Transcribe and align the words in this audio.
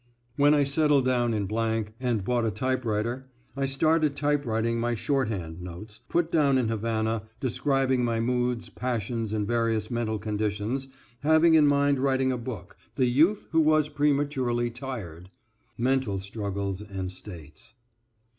When 0.35 0.55
I 0.55 0.63
settled 0.63 1.05
down 1.05 1.31
in 1.31 1.47
and 1.99 2.25
bought 2.25 2.43
a 2.43 2.49
typewriter 2.49 3.29
I 3.55 3.67
started 3.67 4.15
typewriting 4.15 4.79
my 4.79 4.95
shorthand 4.95 5.61
notes, 5.61 6.01
put 6.09 6.31
down 6.31 6.57
in 6.57 6.69
Havana, 6.69 7.27
describing 7.39 8.03
my 8.03 8.19
moods, 8.19 8.67
passions 8.71 9.31
and 9.31 9.45
various 9.45 9.91
mental 9.91 10.17
conditions, 10.17 10.87
having 11.19 11.53
in 11.53 11.67
mind 11.67 11.99
writing 11.99 12.31
a 12.31 12.37
book, 12.39 12.77
"The 12.95 13.05
Youth 13.05 13.47
Who 13.51 13.61
Was 13.61 13.89
Prematurely 13.89 14.71
Tired".... 14.71 15.29
mental 15.77 16.17
struggles 16.17 16.81
and 16.81 17.11
states. 17.11 17.75